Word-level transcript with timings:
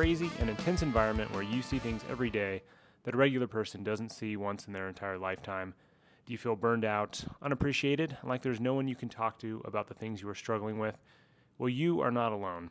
crazy 0.00 0.30
and 0.38 0.48
intense 0.48 0.80
environment 0.80 1.30
where 1.34 1.42
you 1.42 1.60
see 1.60 1.78
things 1.78 2.00
every 2.10 2.30
day 2.30 2.62
that 3.04 3.12
a 3.12 3.16
regular 3.18 3.46
person 3.46 3.84
doesn't 3.84 4.08
see 4.08 4.34
once 4.34 4.66
in 4.66 4.72
their 4.72 4.88
entire 4.88 5.18
lifetime? 5.18 5.74
Do 6.24 6.32
you 6.32 6.38
feel 6.38 6.56
burned 6.56 6.86
out, 6.86 7.22
unappreciated, 7.42 8.16
like 8.24 8.40
there's 8.40 8.60
no 8.60 8.72
one 8.72 8.88
you 8.88 8.96
can 8.96 9.10
talk 9.10 9.38
to 9.40 9.60
about 9.66 9.88
the 9.88 9.94
things 9.94 10.22
you 10.22 10.28
are 10.30 10.34
struggling 10.34 10.78
with? 10.78 10.96
Well, 11.58 11.68
you 11.68 12.00
are 12.00 12.10
not 12.10 12.32
alone. 12.32 12.70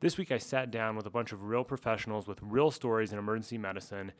This 0.00 0.18
week, 0.18 0.32
I 0.32 0.38
sat 0.38 0.72
down 0.72 0.96
with 0.96 1.06
a 1.06 1.10
bunch 1.10 1.30
of 1.30 1.44
real 1.44 1.62
professionals 1.62 2.26
with 2.26 2.40
real 2.42 2.72
stories 2.72 3.12
in 3.12 3.20
emergency 3.20 3.56
medicine, 3.56 4.10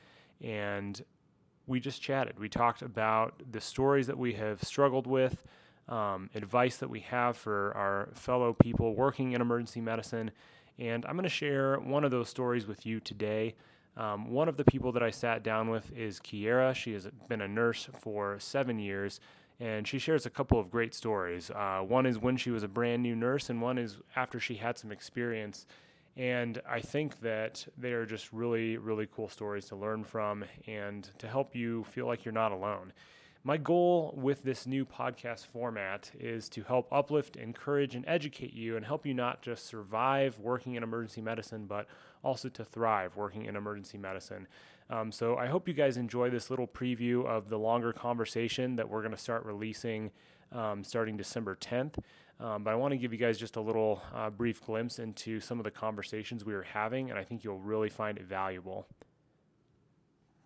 and 0.41 1.03
we 1.67 1.81
just 1.81 2.01
chatted. 2.01 2.39
We 2.39 2.49
talked 2.49 2.83
about 2.83 3.43
the 3.51 3.61
stories 3.61 4.07
that 4.07 4.17
we 4.17 4.35
have 4.35 4.63
struggled 4.63 5.09
with, 5.09 5.43
um, 5.89 6.31
advice 6.37 6.77
that 6.77 6.89
we 6.89 7.01
have 7.01 7.37
for 7.37 7.77
our 7.77 8.11
fellow 8.15 8.53
people 8.53 8.95
working 8.95 9.33
in 9.33 9.41
emergency 9.41 9.81
medicine, 9.81 10.31
and 10.79 11.05
I'm 11.07 11.13
going 11.13 11.25
to 11.25 11.29
share 11.29 11.79
one 11.79 12.05
of 12.05 12.11
those 12.11 12.29
stories 12.29 12.67
with 12.67 12.87
you 12.87 13.01
today. 13.01 13.55
Um, 13.97 14.31
one 14.31 14.49
of 14.49 14.57
the 14.57 14.65
people 14.65 14.93
that 14.93 15.03
I 15.03 15.11
sat 15.11 15.43
down 15.43 15.71
with 15.71 15.93
is 15.97 16.21
Kierra. 16.21 16.75
She 16.75 16.93
has 16.93 17.09
been 17.29 17.41
a 17.41 17.49
nurse 17.49 17.89
for 17.99 18.39
seven 18.39 18.79
years, 18.79 19.19
and 19.59 19.89
she 19.89 19.99
shares 19.99 20.25
a 20.25 20.31
couple 20.31 20.61
of 20.61 20.71
great 20.71 20.95
stories. 20.95 21.51
Uh, 21.51 21.81
one 21.81 22.07
is 22.07 22.19
when 22.19 22.37
she 22.37 22.51
was 22.51 22.63
a 22.63 22.69
brand 22.69 23.03
new 23.03 23.17
nurse, 23.17 23.51
and 23.51 23.61
one 23.61 23.77
is 23.77 23.99
after 24.15 24.39
she 24.39 24.55
had 24.55 24.79
some 24.79 24.93
experience. 24.93 25.67
And 26.17 26.61
I 26.69 26.81
think 26.81 27.21
that 27.21 27.67
they 27.77 27.93
are 27.93 28.07
just 28.07 28.33
really, 28.33 28.77
really 28.77 29.09
cool 29.13 29.29
stories 29.29 29.67
to 29.67 29.77
learn 29.77 30.05
from 30.05 30.45
and 30.67 31.09
to 31.19 31.29
help 31.29 31.55
you 31.55 31.85
feel 31.85 32.07
like 32.07 32.25
you're 32.25 32.33
not 32.33 32.53
alone. 32.53 32.93
My 33.49 33.57
goal 33.57 34.13
with 34.15 34.43
this 34.43 34.67
new 34.67 34.85
podcast 34.85 35.47
format 35.47 36.11
is 36.21 36.51
to 36.51 36.65
help 36.65 36.87
uplift, 36.93 37.35
encourage, 37.35 37.95
and 37.95 38.05
educate 38.07 38.53
you 38.53 38.77
and 38.77 38.85
help 38.85 39.07
you 39.07 39.15
not 39.15 39.41
just 39.41 39.65
survive 39.65 40.39
working 40.39 40.75
in 40.75 40.83
emergency 40.83 41.23
medicine, 41.23 41.65
but 41.65 41.87
also 42.23 42.51
to 42.51 42.63
thrive 42.63 43.17
working 43.17 43.47
in 43.47 43.57
emergency 43.57 43.97
medicine. 43.97 44.49
Um, 44.91 45.11
so 45.11 45.39
I 45.39 45.47
hope 45.47 45.67
you 45.67 45.73
guys 45.73 45.97
enjoy 45.97 46.29
this 46.29 46.51
little 46.51 46.67
preview 46.67 47.25
of 47.25 47.49
the 47.49 47.59
longer 47.59 47.91
conversation 47.91 48.77
that 48.77 48.91
we're 48.91 49.01
going 49.01 49.15
to 49.15 49.17
start 49.17 49.47
releasing 49.47 50.11
um, 50.53 50.85
starting 50.85 51.17
December 51.17 51.57
10th. 51.57 51.97
Um, 52.41 52.65
but 52.65 52.73
I 52.73 52.75
want 52.75 52.93
to 52.93 52.99
give 52.99 53.15
you 53.15 53.19
guys 53.19 53.39
just 53.39 53.57
a 53.57 53.63
little 53.63 54.03
uh, 54.15 54.29
brief 54.29 54.63
glimpse 54.63 54.99
into 54.99 55.41
some 55.41 55.57
of 55.59 55.65
the 55.65 55.71
conversations 55.71 56.45
we 56.45 56.53
were 56.53 56.65
having, 56.65 57.09
and 57.09 57.19
I 57.19 57.25
think 57.25 57.45
you'll 57.45 57.61
really 57.61 57.89
find 57.89 58.19
it 58.19 58.27
valuable. 58.27 58.87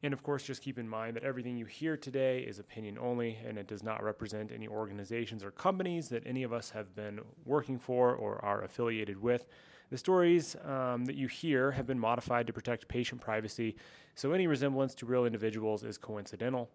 And 0.05 0.13
of 0.13 0.23
course, 0.25 0.43
just 0.43 0.63
keep 0.63 0.79
in 0.79 0.89
mind 0.89 1.15
that 1.15 1.23
everything 1.23 1.57
you 1.57 1.65
hear 1.65 1.97
today 1.97 2.41
is 2.41 2.59
opinion 2.59 2.99
only, 3.01 3.39
and 3.47 3.57
it 3.57 3.69
does 3.69 3.85
not 3.85 4.03
represent 4.03 4.51
any 4.51 4.67
organizations 4.67 5.45
or 5.45 5.53
companies 5.53 6.09
that 6.09 6.27
any 6.27 6.43
of 6.43 6.53
us 6.53 6.71
have 6.71 6.95
been 6.97 7.21
working 7.45 7.79
for 7.79 8.13
or 8.15 8.45
are 8.45 8.65
affiliated 8.65 9.23
with. 9.23 9.47
The 9.91 9.99
stories 9.99 10.57
um, 10.65 11.05
that 11.05 11.15
you 11.15 11.29
hear 11.29 11.71
have 11.71 11.87
been 11.87 12.01
modified 12.01 12.49
to 12.49 12.53
protect 12.53 12.89
patient 12.89 13.21
privacy, 13.21 13.77
so 14.17 14.33
any 14.33 14.49
resemblance 14.49 14.95
to 14.97 15.07
real 15.07 15.25
individuals 15.25 15.85
is 15.85 15.99
coincidental. 15.99 16.69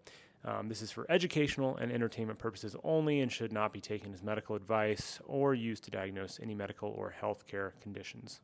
Um, 0.46 0.70
this 0.70 0.82
is 0.82 0.92
for 0.92 1.06
educational 1.10 1.76
and 1.78 1.92
entertainment 1.92 2.40
purposes 2.40 2.78
only 2.84 3.20
and 3.20 3.30
should 3.30 3.52
not 3.52 3.74
be 3.74 3.82
taken 3.82 4.14
as 4.14 4.24
medical 4.24 4.56
advice 4.56 5.20
or 5.26 5.54
used 5.54 5.84
to 5.86 5.92
diagnose 5.92 6.40
any 6.42 6.56
medical 6.56 6.90
or 6.92 7.14
healthcare 7.22 7.72
conditions 7.82 8.40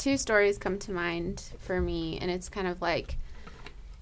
two 0.00 0.16
stories 0.16 0.58
come 0.58 0.78
to 0.80 0.92
mind 0.92 1.52
for 1.58 1.80
me, 1.80 2.18
and 2.20 2.30
it's 2.30 2.48
kind 2.48 2.66
of 2.66 2.80
like 2.80 3.16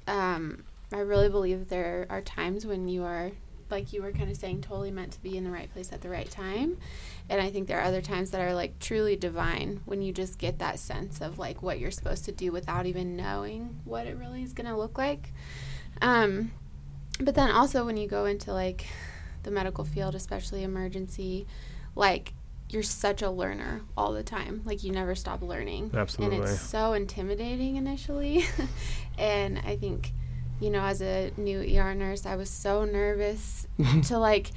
um, 0.06 0.64
I 0.92 1.00
really 1.00 1.28
believe 1.28 1.58
that 1.58 1.68
there 1.68 2.06
are 2.08 2.22
times 2.22 2.64
when 2.64 2.88
you 2.88 3.04
are, 3.04 3.32
like 3.70 3.92
you 3.92 4.02
were 4.02 4.12
kind 4.12 4.30
of 4.30 4.36
saying, 4.36 4.62
totally 4.62 4.90
meant 4.90 5.12
to 5.12 5.22
be 5.22 5.36
in 5.36 5.44
the 5.44 5.50
right 5.50 5.70
place 5.72 5.92
at 5.92 6.00
the 6.00 6.08
right 6.08 6.30
time. 6.30 6.78
And 7.28 7.42
I 7.42 7.50
think 7.50 7.68
there 7.68 7.78
are 7.78 7.84
other 7.84 8.00
times 8.00 8.30
that 8.30 8.40
are 8.40 8.54
like 8.54 8.78
truly 8.78 9.16
divine 9.16 9.80
when 9.84 10.00
you 10.00 10.12
just 10.12 10.38
get 10.38 10.60
that 10.60 10.78
sense 10.78 11.20
of 11.20 11.38
like 11.38 11.62
what 11.62 11.78
you're 11.78 11.90
supposed 11.90 12.24
to 12.24 12.32
do 12.32 12.50
without 12.52 12.86
even 12.86 13.16
knowing 13.16 13.80
what 13.84 14.06
it 14.06 14.16
really 14.16 14.42
is 14.42 14.54
going 14.54 14.68
to 14.68 14.76
look 14.76 14.96
like. 14.96 15.32
Um, 16.00 16.52
but 17.20 17.34
then 17.34 17.50
also 17.50 17.84
when 17.84 17.98
you 17.98 18.08
go 18.08 18.24
into 18.24 18.52
like 18.54 18.86
the 19.42 19.50
medical 19.50 19.84
field, 19.84 20.14
especially 20.14 20.62
emergency, 20.62 21.46
like 21.94 22.32
you're 22.70 22.82
such 22.82 23.22
a 23.22 23.30
learner 23.30 23.82
all 23.96 24.12
the 24.12 24.22
time. 24.22 24.62
Like 24.64 24.84
you 24.84 24.92
never 24.92 25.14
stop 25.14 25.42
learning. 25.42 25.90
Absolutely. 25.94 26.38
And 26.38 26.46
it's 26.46 26.60
so 26.60 26.92
intimidating 26.92 27.76
initially. 27.76 28.44
and 29.18 29.60
I 29.66 29.76
think, 29.76 30.12
you 30.60 30.70
know, 30.70 30.82
as 30.82 31.00
a 31.00 31.32
new 31.36 31.60
ER 31.60 31.94
nurse, 31.94 32.26
I 32.26 32.36
was 32.36 32.50
so 32.50 32.84
nervous 32.84 33.66
to 34.04 34.18
like 34.18 34.50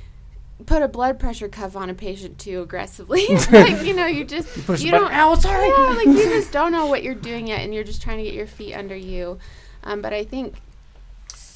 put 0.65 0.81
a 0.81 0.87
blood 0.87 1.19
pressure 1.19 1.47
cuff 1.47 1.75
on 1.75 1.89
a 1.89 1.93
patient 1.93 2.37
too 2.37 2.61
aggressively. 2.61 3.25
like, 3.51 3.83
you 3.83 3.93
know, 3.93 4.07
you 4.07 4.25
just 4.25 4.55
you, 4.67 4.75
you 4.75 4.91
don't 4.91 5.11
ow, 5.13 5.35
sorry. 5.35 5.69
Yeah, 5.69 5.95
like 5.95 6.07
you 6.07 6.29
just 6.29 6.51
don't 6.51 6.71
know 6.71 6.87
what 6.87 7.03
you're 7.03 7.15
doing 7.15 7.47
yet 7.47 7.61
and 7.61 7.73
you're 7.73 7.83
just 7.83 8.01
trying 8.01 8.17
to 8.17 8.23
get 8.23 8.33
your 8.33 8.47
feet 8.47 8.73
under 8.73 8.95
you. 8.95 9.39
Um, 9.83 10.01
but 10.01 10.13
I 10.13 10.25
think 10.25 10.55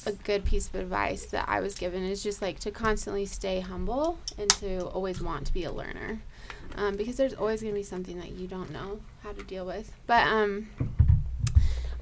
a 0.06 0.12
good 0.12 0.44
piece 0.44 0.68
of 0.68 0.76
advice 0.76 1.26
that 1.26 1.48
I 1.48 1.60
was 1.60 1.74
given 1.74 2.02
is 2.04 2.22
just 2.22 2.40
like 2.40 2.60
to 2.60 2.70
constantly 2.70 3.26
stay 3.26 3.60
humble 3.60 4.18
and 4.38 4.48
to 4.50 4.86
always 4.86 5.20
want 5.20 5.46
to 5.48 5.52
be 5.52 5.64
a 5.64 5.72
learner 5.72 6.20
um, 6.76 6.96
because 6.96 7.16
there's 7.16 7.34
always 7.34 7.62
going 7.62 7.74
to 7.74 7.78
be 7.78 7.84
something 7.84 8.18
that 8.18 8.32
you 8.32 8.46
don't 8.46 8.70
know 8.70 9.00
how 9.22 9.32
to 9.32 9.42
deal 9.44 9.64
with. 9.64 9.92
But 10.06 10.26
um, 10.26 10.68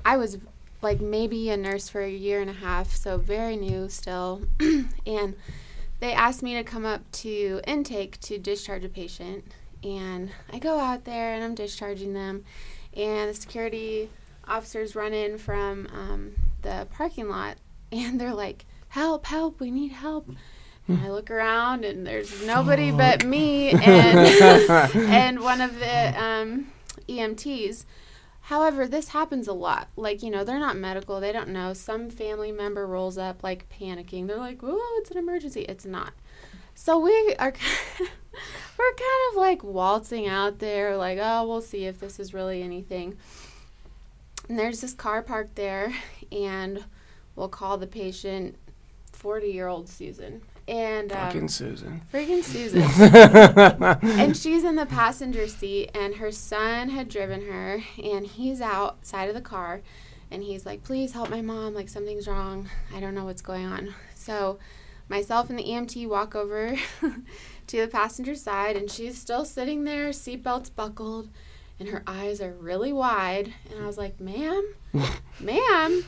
I 0.05 0.17
was 0.17 0.39
like 0.83 1.01
maybe 1.01 1.51
a 1.51 1.57
nurse 1.57 1.89
for 1.89 2.03
a 2.03 2.11
year 2.11 2.41
and 2.41 2.51
a 2.51 2.55
half, 2.55 2.91
so 2.91 3.17
very 3.17 3.57
new 3.57 3.89
still. 3.89 4.43
and 5.07 5.35
they 6.01 6.13
asked 6.13 6.43
me 6.43 6.55
to 6.55 6.65
come 6.65 6.85
up 6.85 7.01
to 7.13 7.61
intake 7.67 8.21
to 8.21 8.39
discharge 8.39 8.85
a 8.85 8.89
patient. 8.89 9.45
And 9.83 10.31
I 10.53 10.59
go 10.59 10.79
out 10.79 11.05
there 11.05 11.35
and 11.35 11.45
I'm 11.45 11.55
discharging 11.55 12.15
them. 12.15 12.45
And 12.95 13.31
the 13.31 13.35
security 13.35 14.11
officers 14.47 14.95
run 14.95 15.13
in 15.13 15.39
from 15.39 15.89
um, 15.93 16.33
the 16.63 16.87
parking 16.93 17.29
lot 17.29 17.57
and 17.93 18.21
they're 18.21 18.35
like, 18.35 18.67
Help, 18.95 19.27
help, 19.27 19.59
we 19.59 19.73
need 19.73 19.91
help. 19.91 20.29
And 20.87 21.00
I 21.00 21.11
look 21.11 21.31
around 21.31 21.84
and 21.84 22.06
there's 22.06 22.45
nobody 22.45 22.91
but 22.91 23.25
me 23.25 23.71
and 23.83 24.19
and 24.95 25.41
one 25.41 25.61
of 25.61 25.78
the 25.78 26.22
um, 26.22 26.67
EMTs. 27.09 27.87
However, 28.43 28.87
this 28.87 29.09
happens 29.09 29.49
a 29.49 29.55
lot. 29.55 29.89
Like, 29.97 30.23
you 30.23 30.31
know, 30.31 30.44
they're 30.44 30.59
not 30.59 30.77
medical, 30.77 31.19
they 31.19 31.33
don't 31.33 31.49
know. 31.49 31.73
Some 31.73 32.11
family 32.11 32.53
member 32.53 32.87
rolls 32.87 33.17
up 33.17 33.43
like 33.43 33.67
panicking. 33.71 34.27
They're 34.27 34.37
like, 34.37 34.61
"Oh, 34.62 34.99
it's 35.00 35.11
an 35.11 35.17
emergency." 35.17 35.62
It's 35.62 35.87
not. 35.87 36.12
So 36.75 36.99
we 36.99 37.34
are 37.39 37.53
we're 38.78 38.94
kind 38.94 39.31
of 39.31 39.37
like 39.37 39.65
waltzing 39.65 40.28
out 40.28 40.59
there 40.59 40.97
like, 40.99 41.19
"Oh, 41.21 41.47
we'll 41.49 41.62
see 41.62 41.87
if 41.87 42.00
this 42.00 42.21
is 42.21 42.34
really 42.34 42.62
anything." 42.62 43.17
And 44.49 44.59
there's 44.59 44.83
this 44.83 44.93
car 44.93 45.23
parked 45.23 45.55
there 45.55 45.94
and 46.31 46.84
we'll 47.34 47.49
call 47.49 47.78
the 47.78 47.87
patient 47.87 48.56
40-year-old 49.12 49.89
Susan 49.89 50.43
and 50.67 51.13
um, 51.13 51.19
fucking 51.19 51.49
Susan. 51.49 52.03
Freaking 52.13 52.43
Susan. 52.43 52.83
and 54.21 54.37
she's 54.37 54.65
in 54.65 54.77
the 54.77 54.87
passenger 54.87 55.47
seat, 55.47 55.91
and 55.95 56.17
her 56.17 56.33
son 56.33 56.89
had 56.89 57.09
driven 57.09 57.47
her, 57.47 57.83
and 58.03 58.27
he's 58.27 58.61
outside 58.61 59.29
of 59.29 59.35
the 59.35 59.41
car, 59.41 59.83
and 60.31 60.43
he's 60.43 60.65
like, 60.65 60.83
"Please 60.83 61.13
help 61.13 61.29
my 61.31 61.43
mom. 61.43 61.75
Like 61.75 61.89
something's 61.89 62.27
wrong. 62.27 62.69
I 62.95 63.01
don't 63.01 63.15
know 63.15 63.25
what's 63.25 63.43
going 63.43 63.67
on." 63.67 63.95
So, 64.15 64.59
myself 65.09 65.51
and 65.51 65.59
the 65.59 65.65
EMT 65.65 66.09
walk 66.09 66.35
over 66.35 66.77
to 67.67 67.81
the 67.81 67.89
passenger 67.89 68.35
side, 68.35 68.77
and 68.77 68.91
she's 68.91 69.21
still 69.21 69.45
sitting 69.45 69.85
there, 69.85 70.11
seatbelts 70.11 70.75
buckled, 70.75 71.29
and 71.79 71.91
her 71.91 72.03
eyes 72.07 72.41
are 72.41 72.53
really 72.53 72.93
wide. 72.93 73.53
And 73.71 73.83
I 73.83 73.87
was 73.87 73.99
like, 73.99 74.19
"Ma'am, 74.19 74.75
ma'am," 75.41 76.05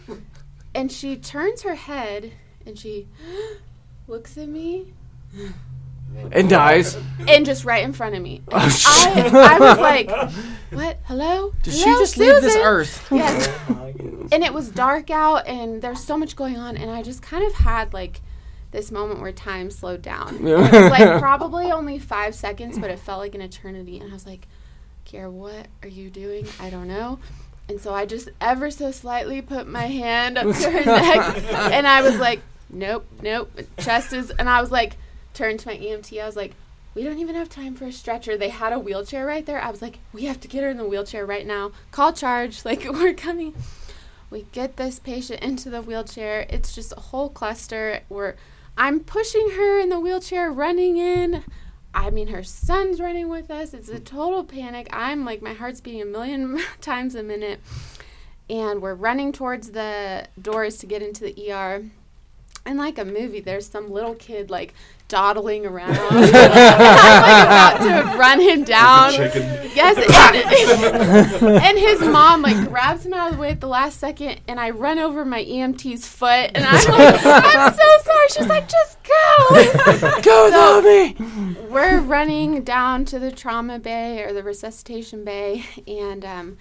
and 0.75 0.90
she 0.90 1.16
turns 1.16 1.60
her 1.62 1.75
head, 1.75 2.32
and 2.64 2.78
she 2.78 3.06
looks 4.08 4.36
at 4.38 4.48
me 4.48 4.92
and 6.32 6.48
dies. 6.48 6.96
And 7.28 7.44
just 7.44 7.64
right 7.64 7.84
in 7.84 7.92
front 7.92 8.14
of 8.14 8.22
me. 8.22 8.42
Oh, 8.48 8.56
I, 8.86 9.30
I 9.32 9.58
was 9.58 9.78
like, 9.78 10.10
what? 10.70 10.98
Hello? 11.04 11.52
Did 11.62 11.74
Hello, 11.74 11.84
she 11.84 12.00
just 12.00 12.14
Susan? 12.14 12.34
leave 12.34 12.42
this 12.42 12.56
earth? 12.56 13.06
Yes. 13.10 13.48
Oh 13.68 13.86
and 14.32 14.42
it 14.42 14.52
was 14.52 14.70
dark 14.70 15.10
out 15.10 15.46
and 15.46 15.82
there's 15.82 16.02
so 16.02 16.16
much 16.16 16.36
going 16.36 16.56
on. 16.56 16.76
And 16.76 16.90
I 16.90 17.02
just 17.02 17.22
kind 17.22 17.44
of 17.44 17.52
had 17.54 17.92
like 17.92 18.20
this 18.70 18.90
moment 18.90 19.20
where 19.20 19.32
time 19.32 19.70
slowed 19.70 20.02
down. 20.02 20.46
it 20.46 20.56
was 20.56 20.72
like 20.72 21.18
probably 21.20 21.70
only 21.70 21.98
five 21.98 22.34
seconds, 22.34 22.78
but 22.78 22.90
it 22.90 22.98
felt 22.98 23.20
like 23.20 23.34
an 23.34 23.40
eternity. 23.40 23.98
And 23.98 24.10
I 24.10 24.12
was 24.12 24.26
like, 24.26 24.48
Kierra, 25.06 25.30
what 25.30 25.68
are 25.82 25.88
you 25.88 26.10
doing? 26.10 26.46
I 26.60 26.70
don't 26.70 26.88
know. 26.88 27.18
And 27.68 27.80
so 27.80 27.92
I 27.92 28.06
just 28.06 28.28
ever 28.40 28.70
so 28.70 28.90
slightly 28.90 29.42
put 29.42 29.66
my 29.66 29.86
hand 29.86 30.38
up 30.38 30.54
to 30.56 30.70
her 30.70 30.84
neck 30.84 31.42
and 31.72 31.86
I 31.86 32.02
was 32.02 32.16
like, 32.18 32.40
nope, 32.70 33.06
nope. 33.22 33.50
Chest 33.78 34.12
is, 34.12 34.30
and 34.30 34.48
I 34.48 34.60
was 34.60 34.70
like, 34.70 34.96
turned 35.34 35.60
to 35.60 35.68
my 35.68 35.76
EMT. 35.76 36.20
I 36.20 36.26
was 36.26 36.36
like, 36.36 36.54
we 36.94 37.02
don't 37.02 37.18
even 37.18 37.34
have 37.34 37.50
time 37.50 37.74
for 37.74 37.84
a 37.84 37.92
stretcher. 37.92 38.38
They 38.38 38.48
had 38.48 38.72
a 38.72 38.78
wheelchair 38.78 39.26
right 39.26 39.44
there. 39.44 39.60
I 39.60 39.70
was 39.70 39.82
like, 39.82 39.98
we 40.14 40.24
have 40.24 40.40
to 40.40 40.48
get 40.48 40.62
her 40.62 40.70
in 40.70 40.78
the 40.78 40.88
wheelchair 40.88 41.26
right 41.26 41.46
now. 41.46 41.72
Call 41.90 42.12
charge. 42.12 42.60
Like, 42.64 42.84
we're 42.90 43.14
coming. 43.14 43.54
We 44.30 44.46
get 44.50 44.76
this 44.76 44.98
patient 44.98 45.42
into 45.42 45.70
the 45.70 45.82
wheelchair. 45.82 46.46
It's 46.48 46.74
just 46.74 46.94
a 46.96 47.00
whole 47.00 47.28
cluster. 47.28 48.00
We're, 48.08 48.34
I'm 48.76 49.00
pushing 49.00 49.50
her 49.50 49.78
in 49.78 49.90
the 49.90 50.00
wheelchair, 50.00 50.50
running 50.50 50.96
in. 50.96 51.44
I 51.94 52.10
mean, 52.10 52.28
her 52.28 52.42
son's 52.42 52.98
running 52.98 53.28
with 53.28 53.50
us. 53.50 53.72
It's 53.72 53.88
a 53.88 54.00
total 54.00 54.42
panic. 54.42 54.88
I'm 54.90 55.24
like, 55.24 55.42
my 55.42 55.52
heart's 55.52 55.80
beating 55.80 56.02
a 56.02 56.06
million 56.06 56.58
times 56.80 57.14
a 57.14 57.22
minute. 57.22 57.60
And 58.48 58.80
we're 58.80 58.94
running 58.94 59.32
towards 59.32 59.72
the 59.72 60.28
doors 60.40 60.78
to 60.78 60.86
get 60.86 61.02
into 61.02 61.24
the 61.24 61.52
ER. 61.52 61.84
And 62.66 62.78
like 62.78 62.98
a 62.98 63.04
movie, 63.04 63.40
there's 63.40 63.68
some 63.68 63.90
little 63.92 64.14
kid 64.14 64.50
like 64.50 64.74
dawdling 65.08 65.64
around. 65.64 65.96
I'm 65.96 66.16
like 66.20 66.30
about 66.32 67.78
to 67.78 68.18
run 68.18 68.40
him 68.40 68.64
down. 68.64 69.12
Yes, 69.14 69.96
and, 69.96 71.58
and 71.62 71.78
his 71.78 72.00
mom 72.00 72.42
like 72.42 72.68
grabs 72.68 73.06
him 73.06 73.14
out 73.14 73.28
of 73.30 73.36
the 73.36 73.40
way 73.40 73.50
at 73.50 73.60
the 73.60 73.68
last 73.68 74.00
second, 74.00 74.40
and 74.48 74.58
I 74.58 74.70
run 74.70 74.98
over 74.98 75.24
my 75.24 75.44
EMT's 75.44 76.06
foot, 76.08 76.50
and 76.54 76.64
I'm 76.66 76.74
like, 76.74 77.24
I'm 77.24 77.72
so 77.72 77.82
sorry. 78.04 78.28
She's 78.30 78.46
like, 78.48 78.68
just 78.68 78.98
go. 79.04 79.12
Go, 80.22 80.50
So- 80.50 80.82
Tommy! 80.82 81.14
We're 81.70 82.00
running 82.00 82.62
down 82.64 83.04
to 83.06 83.18
the 83.18 83.30
trauma 83.30 83.78
bay 83.78 84.22
or 84.24 84.32
the 84.32 84.42
resuscitation 84.42 85.24
bay, 85.24 85.64
and 85.86 86.24
um, 86.24 86.56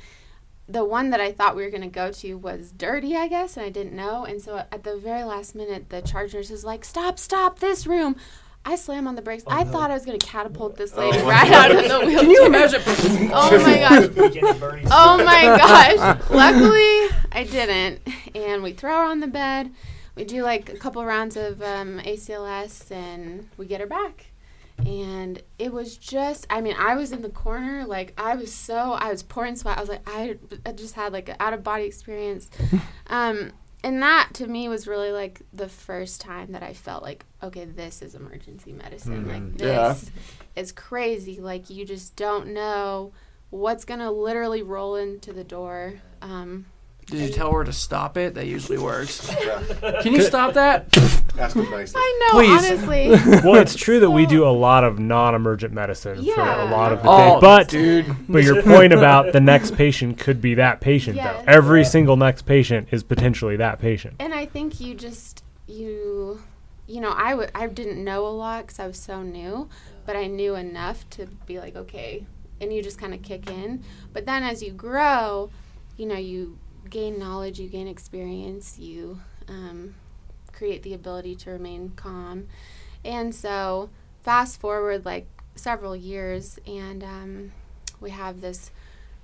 the 0.67 0.83
one 0.83 1.11
that 1.11 1.21
I 1.21 1.31
thought 1.31 1.55
we 1.55 1.63
were 1.63 1.69
going 1.69 1.81
to 1.81 1.87
go 1.87 2.11
to 2.11 2.33
was 2.35 2.71
dirty, 2.71 3.15
I 3.15 3.27
guess, 3.27 3.55
and 3.55 3.65
I 3.65 3.69
didn't 3.69 3.93
know. 3.93 4.25
And 4.25 4.41
so 4.41 4.63
at 4.71 4.83
the 4.83 4.97
very 4.97 5.23
last 5.23 5.55
minute, 5.55 5.89
the 5.89 6.01
charge 6.01 6.33
nurse 6.33 6.49
is 6.49 6.65
like, 6.65 6.83
"Stop! 6.83 7.19
Stop! 7.19 7.59
This 7.59 7.85
room!" 7.85 8.15
I 8.67 8.75
slam 8.75 9.07
on 9.07 9.15
the 9.15 9.21
brakes. 9.21 9.43
I 9.45 9.63
thought 9.63 9.91
I 9.91 9.93
was 9.93 10.05
going 10.05 10.17
to 10.17 10.25
catapult 10.25 10.75
this 10.75 10.95
lady 10.95 11.19
right 11.21 11.51
out 11.51 11.69
of 11.69 11.77
the 11.77 11.99
wheelchair. 11.99 12.19
Can 12.21 12.29
you 12.31 12.45
imagine? 12.47 12.81
Oh 13.31 13.57
my 13.57 13.77
gosh! 13.77 14.87
Oh 14.89 15.17
my 15.17 15.43
gosh. 15.57 16.21
Luckily, 16.31 17.17
I 17.31 17.43
didn't. 17.43 18.01
And 18.33 18.63
we 18.63 18.71
throw 18.73 18.97
her 18.97 19.03
on 19.03 19.19
the 19.19 19.27
bed. 19.27 19.71
We 20.15 20.23
do 20.23 20.41
like 20.43 20.69
a 20.69 20.77
couple 20.77 21.05
rounds 21.05 21.37
of 21.37 21.61
um, 21.61 21.99
ACLS 21.99 22.89
and 22.89 23.49
we 23.57 23.65
get 23.67 23.81
her 23.81 23.87
back. 23.87 24.27
And 24.79 25.41
it 25.57 25.71
was 25.71 25.97
just, 25.97 26.45
I 26.49 26.61
mean, 26.61 26.75
I 26.77 26.95
was 26.95 27.11
in 27.11 27.21
the 27.21 27.29
corner. 27.29 27.85
Like, 27.85 28.13
I 28.17 28.35
was 28.35 28.53
so, 28.53 28.91
I 28.93 29.09
was 29.09 29.23
pouring 29.23 29.55
sweat. 29.55 29.77
I 29.77 29.79
was 29.79 29.89
like, 29.89 30.07
I, 30.07 30.37
I 30.65 30.73
just 30.73 30.95
had 30.95 31.13
like 31.13 31.29
an 31.29 31.37
out 31.39 31.53
of 31.53 31.63
body 31.63 31.85
experience. 31.85 32.49
Um, 33.07 33.51
and 33.83 34.01
that 34.01 34.29
to 34.33 34.47
me 34.47 34.67
was 34.67 34.87
really 34.87 35.11
like 35.11 35.43
the 35.53 35.69
first 35.69 36.19
time 36.21 36.53
that 36.53 36.63
I 36.63 36.73
felt 36.73 37.03
like, 37.03 37.23
okay, 37.43 37.65
this 37.65 38.01
is 38.01 38.15
emergency 38.15 38.73
medicine. 38.73 39.27
Like, 39.27 39.61
Yeah. 39.61 39.89
this 39.89 40.09
is 40.55 40.71
crazy. 40.71 41.39
Like, 41.39 41.69
you 41.69 41.85
just 41.85 42.15
don't 42.15 42.47
know 42.47 43.13
what's 43.51 43.85
gonna 43.85 44.11
literally 44.11 44.63
roll 44.63 44.95
into 44.95 45.31
the 45.33 45.43
door. 45.43 46.01
Um, 46.23 46.65
Did 47.07 47.19
you 47.21 47.29
tell 47.29 47.51
her 47.51 47.63
to 47.63 47.71
stop 47.71 48.17
it? 48.17 48.33
That 48.33 48.47
usually 48.47 48.79
works. 48.79 49.27
Can 50.01 50.13
you 50.13 50.21
stop 50.23 50.55
that? 50.55 50.85
Ask 51.37 51.55
him 51.55 51.69
nicely. 51.69 52.01
I 52.03 52.19
know, 52.33 52.39
Please. 52.39 52.71
honestly. 52.71 53.41
Well, 53.49 53.61
it's 53.61 53.75
true 53.75 53.99
that 53.99 54.09
we 54.09 54.25
do 54.25 54.43
a 54.45 54.49
lot 54.49 54.83
of 54.83 54.97
non-emergent 54.97 55.71
medicine 55.71 56.15
for 56.15 56.21
a 56.21 56.23
Yeah. 56.45 56.71
lot 56.71 56.91
of 56.91 57.03
the 57.03 57.09
Oh, 57.09 57.35
day. 57.35 57.41
But 57.41 57.67
dude. 57.69 58.15
but 58.27 58.43
your 58.43 58.63
point 58.63 58.91
about 58.91 59.33
the 59.33 59.39
next 59.39 59.75
patient 59.75 60.17
could 60.17 60.41
be 60.41 60.55
that 60.55 60.81
patient 60.81 61.17
Yes. 61.17 61.43
though. 61.45 61.51
Every 61.51 61.85
single 61.85 62.17
next 62.17 62.43
patient 62.47 62.87
is 62.91 63.03
potentially 63.03 63.55
that 63.57 63.79
patient. 63.79 64.15
and 64.19 64.33
I 64.33 64.45
think 64.47 64.79
you 64.79 64.95
just 64.95 65.43
you, 65.67 66.41
you 66.87 67.01
know, 67.01 67.09
I 67.11 67.47
I 67.53 67.67
didn't 67.67 68.03
know 68.03 68.25
a 68.25 68.29
lot 68.29 68.65
because 68.65 68.79
I 68.79 68.87
was 68.87 68.97
so 68.97 69.21
new, 69.21 69.67
but 70.07 70.15
I 70.15 70.25
knew 70.27 70.55
enough 70.55 71.07
to 71.11 71.27
be 71.45 71.59
like, 71.59 71.75
okay, 71.75 72.25
and 72.61 72.73
you 72.73 72.81
just 72.81 72.99
kind 72.99 73.13
of 73.13 73.21
kick 73.21 73.49
in. 73.49 73.83
But 74.13 74.25
then 74.25 74.41
as 74.43 74.63
you 74.63 74.71
grow, 74.71 75.49
you 75.97 76.05
know, 76.07 76.15
you 76.17 76.57
gain 76.89 77.19
knowledge, 77.19 77.59
you 77.59 77.67
gain 77.69 77.87
experience, 77.87 78.77
you 78.77 79.19
um, 79.47 79.95
create 80.51 80.83
the 80.83 80.93
ability 80.93 81.35
to 81.35 81.51
remain 81.51 81.91
calm, 81.95 82.47
and 83.03 83.33
so 83.33 83.89
fast 84.23 84.59
forward 84.59 85.05
like 85.05 85.27
several 85.55 85.95
years, 85.95 86.59
and 86.67 87.03
um, 87.03 87.51
we 87.99 88.09
have 88.09 88.41
this 88.41 88.71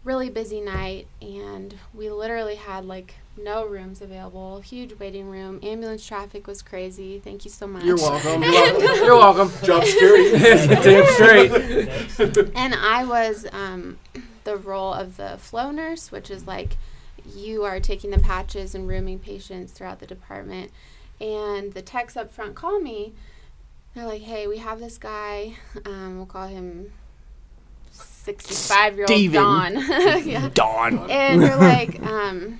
really 0.03 0.29
busy 0.29 0.61
night, 0.61 1.07
and 1.21 1.75
we 1.93 2.09
literally 2.09 2.55
had 2.55 2.85
like 2.85 3.15
no 3.37 3.65
rooms 3.65 4.01
available, 4.01 4.59
huge 4.59 4.97
waiting 4.99 5.29
room. 5.29 5.59
Ambulance 5.63 6.05
traffic 6.05 6.47
was 6.47 6.61
crazy. 6.61 7.19
Thank 7.19 7.45
you 7.45 7.51
so 7.51 7.67
much. 7.67 7.83
You're 7.83 7.97
welcome. 7.97 8.43
You're 8.43 9.15
welcome. 9.15 9.51
Job 9.63 9.83
security. 9.85 10.37
Damn 10.83 11.05
straight. 11.13 12.51
and 12.55 12.73
I 12.75 13.05
was 13.05 13.45
um, 13.51 13.99
the 14.43 14.57
role 14.57 14.93
of 14.93 15.17
the 15.17 15.37
flow 15.37 15.71
nurse, 15.71 16.11
which 16.11 16.29
is 16.29 16.47
like 16.47 16.77
you 17.35 17.63
are 17.63 17.79
taking 17.79 18.11
the 18.11 18.19
patches 18.19 18.75
and 18.75 18.87
rooming 18.87 19.19
patients 19.19 19.71
throughout 19.71 19.99
the 19.99 20.07
department. 20.07 20.71
And 21.19 21.73
the 21.73 21.81
techs 21.81 22.17
up 22.17 22.31
front 22.31 22.55
call 22.55 22.79
me. 22.79 23.13
They're 23.93 24.05
like, 24.07 24.21
"Hey, 24.21 24.47
we 24.47 24.57
have 24.57 24.79
this 24.79 24.97
guy. 24.97 25.55
Um, 25.85 26.17
we'll 26.17 26.25
call 26.25 26.47
him 26.47 26.93
sixty-five-year-old 27.91 29.09
Steven. 29.09 29.41
Don." 29.41 29.73
yeah. 30.25 30.49
Dawn. 30.53 31.09
and 31.09 31.41
they're 31.41 31.57
like, 31.57 32.01
um, 32.01 32.59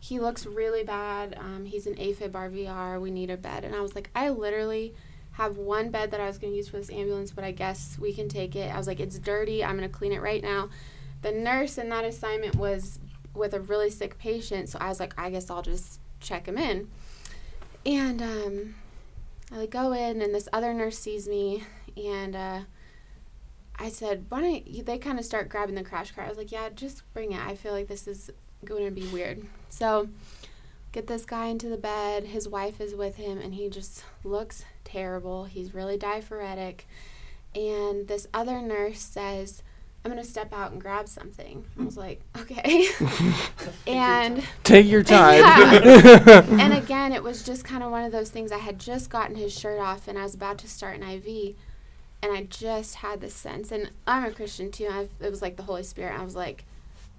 he 0.00 0.18
looks 0.18 0.46
really 0.46 0.84
bad. 0.84 1.36
Um, 1.38 1.64
he's 1.66 1.86
an 1.86 1.94
AFib 1.94 2.30
RVR. 2.30 3.00
We 3.00 3.10
need 3.10 3.30
a 3.30 3.36
bed. 3.36 3.64
And 3.64 3.74
I 3.74 3.80
was 3.80 3.94
like, 3.94 4.10
I 4.14 4.30
literally 4.30 4.94
have 5.32 5.56
one 5.56 5.90
bed 5.90 6.10
that 6.10 6.20
I 6.20 6.26
was 6.26 6.38
going 6.38 6.52
to 6.52 6.56
use 6.56 6.68
for 6.68 6.78
this 6.78 6.90
ambulance, 6.90 7.30
but 7.30 7.44
I 7.44 7.52
guess 7.52 7.96
we 7.98 8.12
can 8.12 8.28
take 8.28 8.56
it. 8.56 8.74
I 8.74 8.76
was 8.76 8.86
like, 8.86 9.00
it's 9.00 9.18
dirty. 9.18 9.62
I'm 9.62 9.76
going 9.76 9.88
to 9.88 9.94
clean 9.94 10.12
it 10.12 10.20
right 10.20 10.42
now. 10.42 10.68
The 11.22 11.30
nurse 11.30 11.78
in 11.78 11.88
that 11.90 12.04
assignment 12.04 12.56
was 12.56 12.98
with 13.38 13.54
a 13.54 13.60
really 13.60 13.90
sick 13.90 14.18
patient, 14.18 14.68
so 14.68 14.78
I 14.80 14.88
was 14.88 15.00
like, 15.00 15.14
I 15.18 15.30
guess 15.30 15.50
I'll 15.50 15.62
just 15.62 16.00
check 16.20 16.46
him 16.46 16.58
in. 16.58 16.88
And 17.86 18.20
um, 18.20 18.74
I 19.52 19.58
like 19.58 19.70
go 19.70 19.92
in, 19.92 20.20
and 20.20 20.34
this 20.34 20.48
other 20.52 20.74
nurse 20.74 20.98
sees 20.98 21.28
me, 21.28 21.64
and 21.96 22.36
uh, 22.36 22.60
I 23.78 23.88
said, 23.88 24.26
"Why 24.28 24.40
don't 24.40 24.66
you?" 24.66 24.82
They 24.82 24.98
kind 24.98 25.18
of 25.18 25.24
start 25.24 25.48
grabbing 25.48 25.74
the 25.74 25.84
crash 25.84 26.12
cart. 26.12 26.26
I 26.26 26.30
was 26.30 26.38
like, 26.38 26.52
"Yeah, 26.52 26.68
just 26.74 27.02
bring 27.14 27.32
it. 27.32 27.40
I 27.40 27.54
feel 27.54 27.72
like 27.72 27.88
this 27.88 28.06
is 28.08 28.30
going 28.64 28.84
to 28.84 28.90
be 28.90 29.06
weird." 29.08 29.46
So, 29.68 30.08
get 30.92 31.06
this 31.06 31.24
guy 31.24 31.46
into 31.46 31.68
the 31.68 31.76
bed. 31.76 32.24
His 32.24 32.48
wife 32.48 32.80
is 32.80 32.94
with 32.94 33.16
him, 33.16 33.38
and 33.38 33.54
he 33.54 33.68
just 33.68 34.04
looks 34.24 34.64
terrible. 34.84 35.44
He's 35.44 35.74
really 35.74 35.96
diaphoretic. 35.96 36.86
And 37.54 38.08
this 38.08 38.28
other 38.34 38.60
nurse 38.60 39.00
says, 39.00 39.62
"I'm 40.04 40.10
gonna 40.10 40.24
step 40.24 40.52
out 40.52 40.72
and 40.72 40.80
grab 40.80 41.08
something." 41.08 41.64
I 41.78 41.84
was 41.84 41.96
like, 41.96 42.20
"Okay." 42.38 42.86
and 43.86 44.42
Take 44.64 44.86
your 44.86 45.02
time. 45.02 45.40
Yeah. 45.40 46.44
and 46.48 46.72
again, 46.72 47.12
it 47.12 47.22
was 47.22 47.42
just 47.42 47.64
kind 47.64 47.82
of 47.82 47.90
one 47.90 48.04
of 48.04 48.12
those 48.12 48.30
things. 48.30 48.52
I 48.52 48.58
had 48.58 48.78
just 48.78 49.10
gotten 49.10 49.36
his 49.36 49.56
shirt 49.56 49.78
off, 49.80 50.08
and 50.08 50.18
I 50.18 50.22
was 50.22 50.34
about 50.34 50.58
to 50.58 50.68
start 50.68 51.00
an 51.00 51.08
IV, 51.08 51.54
and 52.22 52.32
I 52.32 52.44
just 52.44 52.96
had 52.96 53.20
this 53.20 53.34
sense. 53.34 53.72
And 53.72 53.90
I'm 54.06 54.24
a 54.24 54.30
Christian 54.30 54.70
too. 54.70 54.88
i 54.90 55.08
it 55.20 55.30
was 55.30 55.42
like 55.42 55.56
the 55.56 55.62
Holy 55.62 55.82
Spirit. 55.82 56.18
I 56.18 56.24
was 56.24 56.36
like, 56.36 56.64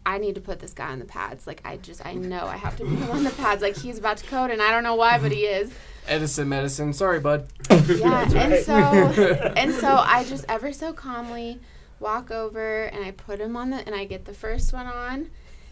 I 0.05 0.17
need 0.17 0.36
to 0.36 0.41
put 0.41 0.59
this 0.59 0.74
guy 0.74 0.91
on 0.91 1.00
the 1.00 1.05
pads. 1.05 1.45
Like 1.45 1.62
I 1.65 1.77
just, 1.77 2.05
I 2.05 2.13
know 2.13 2.45
I 2.45 2.57
have 2.57 2.75
to 2.77 2.83
put 2.83 2.98
him 2.98 3.12
on 3.12 3.24
the 3.24 3.31
pads. 3.31 3.62
Like 3.62 3.77
he's 3.77 3.98
about 3.98 4.17
to 4.17 4.27
code, 4.27 4.51
and 4.51 4.62
I 4.62 4.71
don't 4.71 4.83
know 4.83 4.95
why, 4.95 5.19
but 5.19 5.31
he 5.31 5.41
is. 5.41 5.71
Edison 6.07 6.50
medicine. 6.50 6.93
Sorry, 6.93 7.19
bud. 7.19 7.48
Yeah, 7.69 8.27
and 8.33 8.65
so 8.65 8.74
and 8.74 9.74
so 9.74 9.88
I 9.88 10.24
just 10.24 10.45
ever 10.50 10.74
so 10.74 10.91
calmly 10.93 11.59
walk 12.00 12.32
over 12.32 12.86
and 12.86 13.03
I 13.03 13.12
put 13.12 13.39
him 13.39 13.56
on 13.56 13.70
the 13.70 13.77
and 13.77 13.96
I 13.96 14.06
get 14.06 14.25
the 14.25 14.34
first 14.34 14.74
one 14.74 14.88
on 14.88 15.29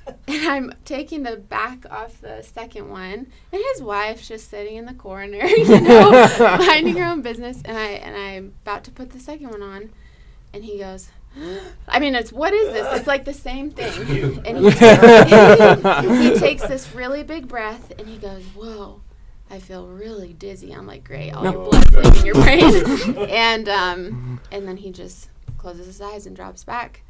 and 0.27 0.47
I'm 0.47 0.73
taking 0.85 1.23
the 1.23 1.37
back 1.37 1.85
off 1.89 2.21
the 2.21 2.41
second 2.41 2.89
one 2.89 3.27
and 3.51 3.61
his 3.73 3.81
wife's 3.81 4.27
just 4.27 4.49
sitting 4.49 4.77
in 4.77 4.85
the 4.85 4.93
corner, 4.93 5.45
you 5.45 5.81
know, 5.81 6.27
minding 6.39 6.97
her 6.97 7.05
own 7.05 7.21
business 7.21 7.61
and 7.65 7.77
I 7.77 7.87
and 7.87 8.15
I'm 8.15 8.53
about 8.63 8.83
to 8.85 8.91
put 8.91 9.11
the 9.11 9.19
second 9.19 9.49
one 9.49 9.61
on 9.61 9.89
and 10.53 10.63
he 10.63 10.79
goes 10.79 11.09
I 11.87 11.99
mean, 11.99 12.15
it's 12.15 12.31
what 12.31 12.53
is 12.53 12.73
this? 12.73 12.99
It's 12.99 13.07
like 13.07 13.25
the 13.25 13.33
same 13.33 13.71
thing. 13.71 14.43
And 14.45 14.57
he 14.57 14.71
takes, 14.71 16.19
he 16.19 16.39
takes 16.39 16.67
this 16.67 16.93
really 16.93 17.23
big 17.23 17.47
breath 17.47 17.91
and 17.97 18.07
he 18.07 18.17
goes, 18.17 18.43
"Whoa, 18.55 19.01
I 19.49 19.59
feel 19.59 19.87
really 19.87 20.33
dizzy." 20.33 20.71
I'm 20.71 20.87
like, 20.87 21.03
"Great, 21.03 21.31
all 21.31 21.43
your 21.43 21.69
blood's 21.69 21.95
leaving 21.95 22.25
your 22.25 22.35
brain." 22.35 23.17
and 23.29 23.69
um, 23.69 24.41
and 24.51 24.67
then 24.67 24.77
he 24.77 24.91
just 24.91 25.29
closes 25.57 25.85
his 25.87 26.01
eyes 26.01 26.25
and 26.25 26.35
drops 26.35 26.63
back. 26.63 27.03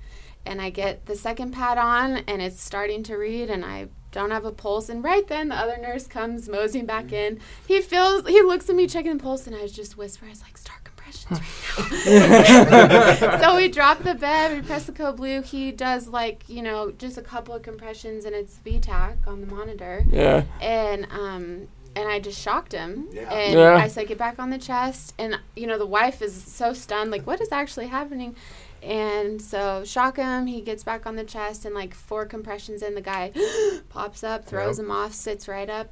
And 0.45 0.61
I 0.61 0.69
get 0.69 1.05
the 1.07 1.15
second 1.15 1.51
pad 1.51 1.77
on, 1.77 2.17
and 2.27 2.41
it's 2.41 2.61
starting 2.61 3.03
to 3.03 3.17
read, 3.17 3.49
and 3.49 3.65
I 3.65 3.87
don't 4.13 4.31
have 4.31 4.45
a 4.45 4.51
pulse. 4.51 4.87
And 4.87 5.03
right 5.03 5.27
then, 5.27 5.49
the 5.49 5.55
other 5.55 5.77
nurse 5.77 6.07
comes 6.07 6.47
moseying 6.47 6.85
back 6.85 7.11
in. 7.11 7.39
He 7.67 7.81
feels, 7.81 8.25
he 8.25 8.41
looks 8.41 8.69
at 8.69 8.75
me 8.77 8.87
checking 8.87 9.17
the 9.17 9.21
pulse, 9.23 9.45
and 9.45 9.55
I 9.55 9.67
just 9.67 9.97
whisper, 9.97 10.25
"I 10.25 10.29
was 10.29 10.41
like, 10.41 10.57
start 10.57 10.85
compressions 10.85 11.41
right 11.41 12.67
now." 12.71 13.39
so 13.41 13.55
we 13.57 13.67
drop 13.67 14.03
the 14.03 14.15
bed, 14.15 14.55
we 14.55 14.65
press 14.65 14.85
the 14.85 14.93
code 14.93 15.17
blue. 15.17 15.41
He 15.41 15.73
does 15.73 16.07
like 16.07 16.43
you 16.47 16.61
know 16.61 16.91
just 16.91 17.17
a 17.17 17.21
couple 17.21 17.53
of 17.53 17.61
compressions, 17.63 18.23
and 18.23 18.33
it's 18.33 18.55
V-tach 18.59 19.17
on 19.27 19.41
the 19.41 19.47
monitor 19.47 20.05
Yeah. 20.09 20.43
and 20.61 21.07
um 21.11 21.67
and 21.97 22.07
I 22.09 22.19
just 22.19 22.39
shocked 22.39 22.73
him. 22.73 23.07
Yeah. 23.11 23.29
And 23.33 23.53
Yeah. 23.59 23.75
I 23.75 23.87
said, 23.87 24.07
"Get 24.07 24.17
back 24.17 24.37
on 24.39 24.49
the 24.51 24.57
chest." 24.57 25.13
And 25.17 25.39
you 25.55 25.67
know, 25.67 25.77
the 25.77 25.85
wife 25.99 26.21
is 26.21 26.33
so 26.35 26.73
stunned, 26.73 27.09
like, 27.11 27.25
"What 27.25 27.41
is 27.41 27.51
actually 27.51 27.87
happening?" 27.87 28.35
And 28.83 29.41
so 29.41 29.83
shock 29.83 30.17
him. 30.17 30.45
He 30.47 30.61
gets 30.61 30.83
back 30.83 31.05
on 31.07 31.15
the 31.15 31.23
chest, 31.23 31.65
and 31.65 31.73
like 31.73 31.93
four 31.93 32.25
compressions 32.25 32.81
in, 32.83 32.93
the 32.95 33.01
guy 33.01 33.31
pops 33.89 34.23
up, 34.23 34.45
throws 34.45 34.77
Yep. 34.77 34.85
him 34.85 34.91
off, 34.91 35.13
sits 35.13 35.47
right 35.47 35.69
up, 35.69 35.87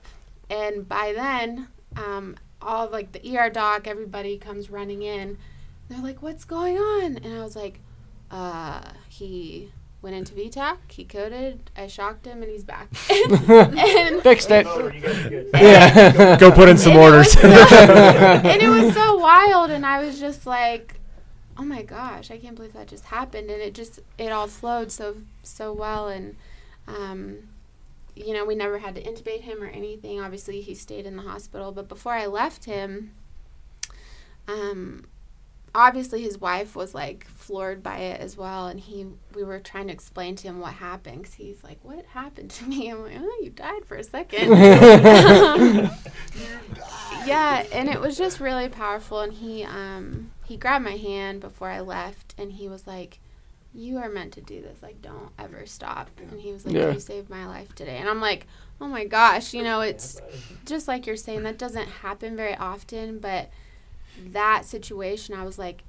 and 0.50 0.88
by 0.88 1.12
then, 1.14 1.68
um, 1.98 2.36
all 2.62 2.88
like 2.88 3.12
the 3.12 3.22
ER 3.38 3.50
doc, 3.50 3.88
everybody 3.88 4.38
comes 4.38 4.70
running 4.70 5.02
in. 5.02 5.38
they're 5.90 6.02
like, 6.02 6.22
"What's 6.22 6.46
going 6.46 6.78
on?" 6.78 7.18
And 7.18 7.34
I 7.40 7.44
was 7.44 7.56
like, 7.56 7.80
"Uh, 8.32 8.82
he 9.10 9.72
went 10.06 10.16
into 10.16 10.34
V-tach. 10.34 10.90
He 10.92 11.04
coded. 11.04 11.70
I 11.76 11.88
shocked 11.88 12.26
him, 12.26 12.42
and 12.42 12.50
he's 12.52 12.64
back." 12.64 12.88
and 13.50 14.22
Fixed 14.24 14.50
it. 14.52 14.66
Oh, 14.70 14.88
you 14.88 15.02
guys 15.02 15.26
are 15.26 15.30
good. 15.30 15.50
Yeah. 15.54 16.38
Go 16.38 16.52
put 16.52 16.70
in 16.70 16.78
some 16.86 16.94
And 16.94 17.02
orders. 17.02 17.36
was 17.36 17.42
so- 17.42 17.48
and 17.50 18.62
it 18.62 18.70
was 18.70 18.94
so 18.94 19.18
wild, 19.18 19.70
and 19.72 19.86
I 19.86 20.06
was 20.06 20.20
just 20.20 20.46
like, 20.46 20.96
"Oh 21.58 21.64
my 21.66 21.82
gosh, 21.82 22.32
I 22.32 22.38
can't 22.38 22.56
believe 22.56 22.74
that 22.74 22.88
just 22.88 23.06
happened!" 23.06 23.50
And 23.50 23.62
it 23.62 23.74
just 23.74 24.00
it 24.18 24.32
all 24.32 24.48
flowed 24.48 24.92
so 24.92 25.18
so 25.44 25.74
well, 25.74 26.08
and 26.08 26.36
um, 26.88 27.50
you 28.16 28.34
know, 28.34 28.46
we 28.46 28.56
never 28.56 28.78
had 28.78 28.96
to 28.96 29.02
intubate 29.04 29.42
him 29.42 29.62
or 29.62 29.68
anything. 29.68 30.22
Obviously, 30.22 30.62
he 30.62 30.74
stayed 30.76 31.06
in 31.06 31.18
the 31.18 31.24
hospital, 31.24 31.72
but 31.74 31.90
before 31.90 32.14
I 32.14 32.28
left 32.28 32.64
him, 32.66 33.12
um, 34.48 35.06
obviously 35.76 36.22
his 36.24 36.40
wife 36.40 36.76
was 36.76 36.96
like 36.96 37.28
floored 37.28 37.84
by 37.84 37.98
it 37.98 38.22
as 38.22 38.38
well, 38.38 38.68
and 38.68 38.80
he 38.80 39.06
we 39.36 39.44
were 39.44 39.60
trying 39.60 39.88
to 39.88 39.94
explain 39.94 40.36
to 40.38 40.48
him 40.48 40.60
what 40.60 40.74
happened 40.74 41.18
because 41.24 41.36
he's 41.36 41.64
like, 41.64 41.78
"What 41.84 42.06
happened 42.06 42.50
to 42.52 42.66
me?" 42.66 42.90
I'm 42.90 43.04
like, 43.04 43.18
"Oh, 43.20 43.40
you 43.44 43.50
died 43.50 43.86
for 43.86 43.98
a 43.98 44.04
second. 44.04 44.52
yeah, 47.26 47.66
and 47.72 47.90
it 47.90 48.00
was 48.00 48.18
just 48.18 48.40
really 48.40 48.70
powerful. 48.70 49.20
And 49.20 49.34
he 49.34 49.64
um 49.66 50.32
he 50.46 50.58
grabbed 50.58 50.86
my 50.86 50.96
hand 50.98 51.42
before 51.42 51.70
I 51.70 51.82
left, 51.82 52.34
and 52.38 52.54
he 52.54 52.70
was 52.70 52.88
like, 52.88 53.20
"You 53.74 53.98
are 53.98 54.10
meant 54.10 54.34
to 54.34 54.42
do 54.42 54.62
this. 54.62 54.82
Like, 54.82 55.02
don't 55.02 55.32
ever 55.38 55.66
stop." 55.66 56.10
And 56.18 56.40
he 56.40 56.54
was 56.54 56.66
like, 56.66 56.74
Yeah. 56.76 56.94
"You 56.94 57.00
saved 57.00 57.30
my 57.30 57.46
life 57.46 57.76
today." 57.76 57.98
And 57.98 58.08
I'm 58.10 58.22
like, 58.22 58.48
"Oh 58.80 58.88
my 58.88 59.04
gosh, 59.06 59.54
you 59.54 59.62
know, 59.64 59.82
it's 59.82 60.22
just 60.66 60.88
like 60.88 61.06
you're 61.06 61.18
saying 61.18 61.44
that 61.44 61.58
doesn't 61.58 61.88
happen 61.88 62.38
very 62.38 62.56
often, 62.56 63.20
but 63.20 63.50
that 64.32 64.66
situation, 64.66 65.36
I 65.36 65.44
was 65.44 65.58
like." 65.60 65.84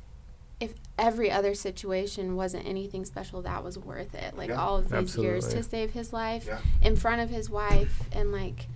If 0.59 0.73
every 0.99 1.31
other 1.31 1.55
situation 1.55 2.35
wasn't 2.35 2.67
anything 2.67 3.05
special, 3.05 3.43
that 3.43 3.63
was 3.63 3.79
worth 3.79 4.15
it. 4.15 4.39
Like 4.39 4.49
Yeah, 4.49 4.55
all 4.59 4.79
of 4.79 4.89
these 4.89 5.15
years 5.19 5.49
to 5.49 5.63
save 5.63 5.91
his 5.91 6.15
life 6.15 6.47
Yeah. 6.47 6.61
in 6.81 6.97
front 6.97 7.21
of 7.21 7.29
his 7.29 7.51
wife 7.51 8.05
and 8.11 8.33
like 8.33 8.67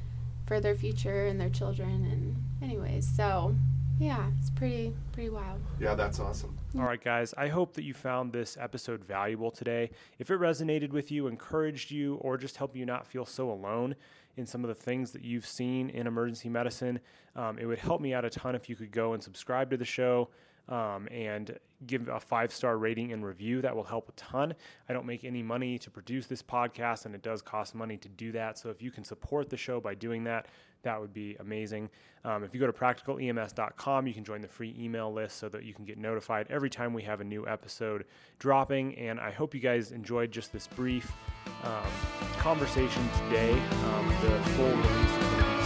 for 0.47 0.61
their 0.61 0.75
future 0.75 1.25
and 1.26 1.40
their 1.40 1.49
children 1.49 2.04
and 2.04 2.37
anyways 2.62 3.09
so 3.16 3.54
yeah 3.99 4.28
it's 4.38 4.50
pretty 4.50 4.92
pretty 5.12 5.30
wild 5.30 5.61
Yeah, 5.78 5.95
that's 5.95 6.21
awesome. 6.21 6.54
All 6.76 6.83
right, 6.85 7.02
guys. 7.02 7.33
I 7.38 7.49
hope 7.49 7.73
that 7.75 7.85
you 7.85 7.95
found 7.95 8.33
this 8.35 8.59
episode 8.61 9.02
valuable 9.02 9.50
today. 9.50 9.90
If 10.19 10.30
it 10.30 10.38
resonated 10.38 10.90
with 10.90 11.11
you, 11.11 11.28
encouraged 11.28 11.90
you, 11.90 12.16
or 12.16 12.37
just 12.37 12.59
helped 12.59 12.76
you 12.76 12.85
not 12.85 13.07
feel 13.07 13.25
so 13.25 13.50
alone 13.50 13.97
in 14.37 14.46
some 14.46 14.64
of 14.64 14.68
the 14.68 14.75
things 14.75 15.10
that 15.12 15.25
you've 15.25 15.46
seen 15.46 15.90
in 15.90 16.06
emergency 16.06 16.49
medicine, 16.49 17.00
um, 17.37 17.58
it 17.58 17.66
would 17.66 17.78
help 17.78 18.00
me 18.00 18.14
out 18.14 18.25
a 18.25 18.30
ton 18.30 18.54
if 18.54 18.68
you 18.68 18.76
could 18.76 18.90
go 18.90 19.12
and 19.12 19.22
subscribe 19.22 19.70
to 19.70 19.76
the 19.76 19.84
show. 19.84 20.28
Um, 20.68 21.08
and 21.10 21.58
give 21.87 22.06
a 22.06 22.20
five 22.20 22.52
star 22.52 22.78
rating 22.78 23.12
and 23.12 23.25
review. 23.25 23.60
That 23.60 23.75
will 23.75 23.82
help 23.82 24.08
a 24.08 24.12
ton. 24.12 24.54
I 24.88 24.92
don't 24.92 25.06
make 25.06 25.25
any 25.25 25.42
money 25.42 25.78
to 25.78 25.90
produce 25.90 26.26
this 26.26 26.44
podcast, 26.44 27.06
and 27.06 27.14
it 27.14 27.22
does 27.22 27.42
cost 27.42 27.75
money 27.75 27.96
to 27.96 28.08
do 28.08 28.30
that. 28.32 28.56
So 28.56 28.70
if 28.70 28.80
you 28.80 28.92
can 28.92 29.02
support 29.02 29.50
the 29.50 29.56
show 29.56 29.80
by 29.80 29.94
doing 29.94 30.22
that, 30.25 30.46
that 30.82 31.00
would 31.00 31.12
be 31.12 31.37
amazing. 31.40 31.90
Um, 32.25 32.44
if 32.44 32.52
you 32.52 32.60
go 32.60 32.66
to 32.66 32.72
practicalems.com, 32.72 34.06
you 34.06 34.14
can 34.14 34.25
join 34.25 34.42
the 34.42 34.49
free 34.49 34.76
email 34.78 35.12
list 35.12 35.38
so 35.38 35.49
that 35.49 35.64
you 35.64 35.72
can 35.72 35.84
get 35.84 35.99
notified 35.99 36.46
every 36.50 36.68
time 36.68 36.92
we 36.92 37.02
have 37.02 37.20
a 37.20 37.25
new 37.25 37.46
episode 37.46 38.04
dropping. 38.38 38.96
And 38.96 39.18
I 39.18 39.30
hope 39.30 39.54
you 39.54 39.60
guys 39.60 39.92
enjoyed 39.92 40.30
just 40.30 40.52
this 40.52 40.66
brief 40.66 41.10
um, 41.64 41.90
conversation 42.38 43.08
today. 43.25 43.52
Um, 43.52 44.08
the 44.22 44.40
full 44.50 44.66
release 44.66 45.60